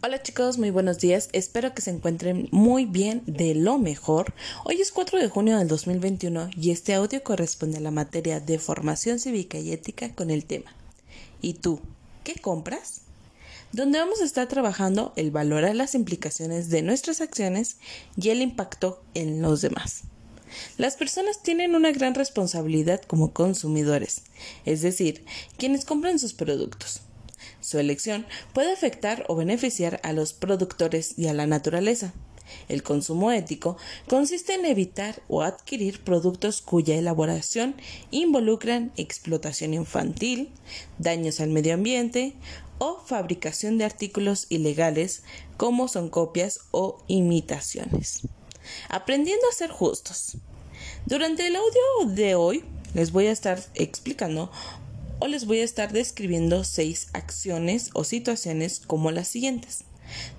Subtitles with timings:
[0.00, 1.28] Hola chicos, muy buenos días.
[1.32, 4.32] Espero que se encuentren muy bien, de lo mejor.
[4.64, 8.60] Hoy es 4 de junio del 2021 y este audio corresponde a la materia de
[8.60, 10.72] formación cívica y ética con el tema
[11.42, 11.80] ¿Y tú
[12.22, 13.00] qué compras?
[13.72, 17.78] Donde vamos a estar trabajando el valor a las implicaciones de nuestras acciones
[18.16, 20.02] y el impacto en los demás.
[20.76, 24.22] Las personas tienen una gran responsabilidad como consumidores,
[24.64, 25.24] es decir,
[25.56, 27.02] quienes compran sus productos.
[27.60, 32.12] Su elección puede afectar o beneficiar a los productores y a la naturaleza.
[32.68, 33.76] El consumo ético
[34.08, 37.74] consiste en evitar o adquirir productos cuya elaboración
[38.10, 40.50] involucran explotación infantil,
[40.98, 42.34] daños al medio ambiente
[42.78, 45.22] o fabricación de artículos ilegales
[45.56, 48.22] como son copias o imitaciones.
[48.88, 50.36] Aprendiendo a ser justos.
[51.06, 54.50] Durante el audio de hoy les voy a estar explicando
[55.20, 59.84] o les voy a estar describiendo seis acciones o situaciones como las siguientes.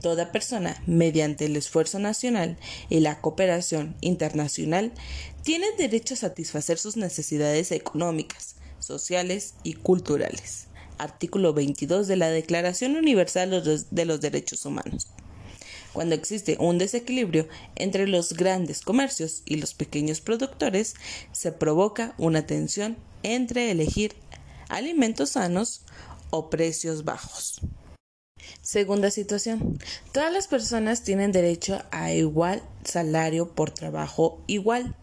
[0.00, 2.56] Toda persona, mediante el esfuerzo nacional
[2.88, 4.92] y la cooperación internacional,
[5.42, 10.68] tiene derecho a satisfacer sus necesidades económicas, sociales y culturales.
[10.98, 15.08] Artículo 22 de la Declaración Universal de los Derechos Humanos.
[15.92, 20.94] Cuando existe un desequilibrio entre los grandes comercios y los pequeños productores,
[21.32, 24.14] se provoca una tensión entre elegir
[24.68, 25.82] alimentos sanos
[26.30, 27.60] o precios bajos.
[28.62, 29.78] Segunda situación.
[30.12, 34.96] Todas las personas tienen derecho a igual salario por trabajo igual.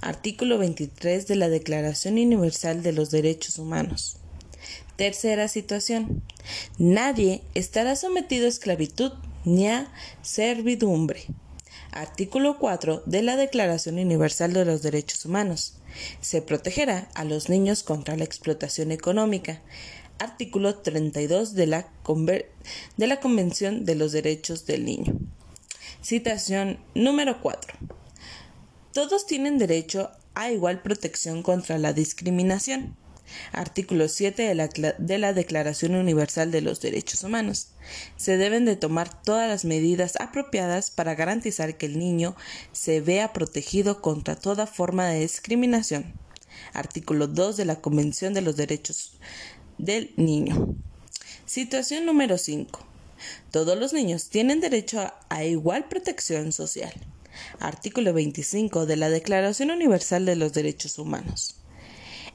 [0.00, 4.16] Artículo 23 de la Declaración Universal de los Derechos Humanos.
[4.96, 6.22] Tercera situación.
[6.78, 9.12] Nadie estará sometido a esclavitud
[9.44, 11.26] ni a servidumbre.
[11.92, 15.74] Artículo 4 de la Declaración Universal de los Derechos Humanos.
[16.22, 19.60] Se protegerá a los niños contra la explotación económica.
[20.18, 21.90] Artículo 32 de la,
[22.96, 25.18] de la Convención de los Derechos del Niño.
[26.02, 27.74] Citación número 4.
[28.94, 32.96] Todos tienen derecho a igual protección contra la discriminación.
[33.52, 37.68] Artículo 7 de la, de la, Declaración Universal de los Derechos Humanos.
[38.16, 42.36] Se deben de tomar todas las medidas apropiadas para garantizar que el niño
[42.72, 46.14] se vea protegido contra toda forma de discriminación.
[46.72, 49.18] Artículo 2 de la Convención de los Derechos
[49.78, 50.76] del Niño.
[51.46, 52.86] Situación número 5.
[53.50, 56.92] Todos los niños tienen derecho a igual protección social.
[57.60, 61.61] Artículo 25 de la Declaración Universal de los Derechos Humanos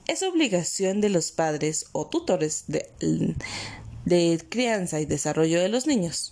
[0.07, 6.31] es obligación de los padres o tutores de, crianza y desarrollo de los niños.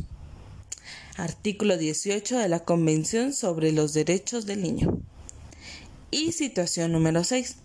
[1.18, 5.00] Artículo 18 de la Convención sobre los Derechos del Niño.
[6.10, 7.58] Y situación número 6.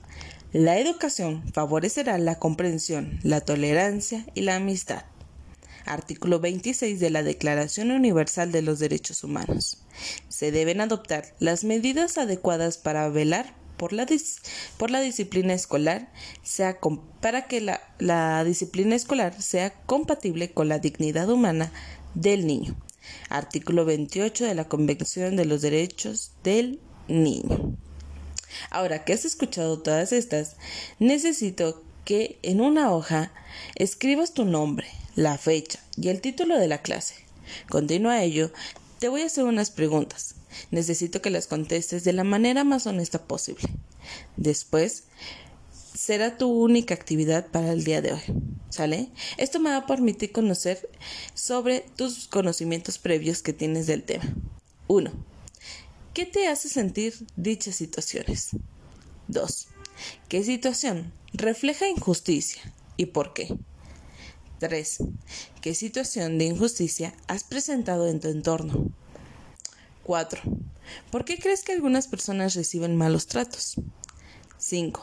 [0.53, 5.05] La educación favorecerá la comprensión, la tolerancia y la amistad.
[5.85, 9.79] Artículo 26 de la Declaración Universal de los Derechos Humanos.
[10.29, 14.07] Se deben adoptar las medidas adecuadas para velar por la,
[14.77, 16.79] por la disciplina escolar sea
[17.23, 21.73] para que la, la disciplina escolar sea compatible con la dignidad humana
[22.15, 22.77] del niño.
[23.31, 27.75] Artículo 28 de la Convención de los Derechos del Niño.
[28.69, 30.57] Ahora que has escuchado todas estas,
[30.99, 33.33] necesito que en una hoja
[33.77, 37.15] escribas tu nombre, la fecha y el título de la clase.
[37.71, 38.53] Continuo a ello,
[39.01, 40.37] te voy a hacer unas preguntas.
[40.71, 43.67] Necesito que las contestes de la manera más honesta posible.
[44.37, 45.05] Después,
[45.95, 48.23] será tu única actividad para el día de hoy.
[48.69, 49.09] ¿Sale?
[49.39, 50.89] Esto me va a permitir conocer
[51.35, 54.25] sobre tus conocimientos previos que tienes del tema.
[54.87, 55.11] 1.
[56.13, 58.51] ¿Qué te hace sentir dichas situaciones?
[59.29, 59.69] 2.
[60.29, 63.49] ¿Qué situación refleja injusticia y por qué?
[64.61, 64.99] 3.
[65.63, 68.91] ¿Qué situación de injusticia has presentado en tu entorno?
[70.05, 70.43] 4.
[71.11, 73.77] ¿Por qué crees que algunas personas reciben malos tratos?
[74.59, 75.03] 5.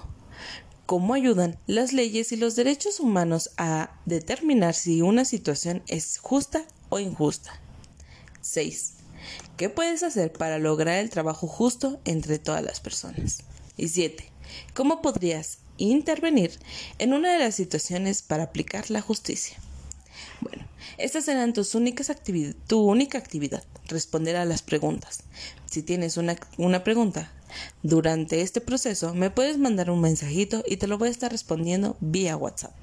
[0.85, 6.65] ¿Cómo ayudan las leyes y los derechos humanos a determinar si una situación es justa
[6.89, 7.59] o injusta?
[8.41, 8.93] 6.
[9.57, 13.39] ¿Qué puedes hacer para lograr el trabajo justo entre todas las personas?
[13.75, 14.31] Y 7.
[14.73, 16.59] ¿Cómo podrías intervenir
[16.99, 19.57] en una de las situaciones para aplicar la justicia?
[20.41, 20.65] Bueno,
[20.97, 22.11] estas serán tus únicas
[22.67, 25.23] tu única actividad, responder a las preguntas.
[25.65, 27.31] Si tienes una, una pregunta
[27.83, 31.97] durante este proceso, me puedes mandar un mensajito y te lo voy a estar respondiendo
[31.99, 32.73] vía WhatsApp.